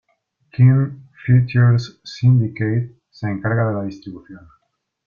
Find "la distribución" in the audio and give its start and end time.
3.75-4.47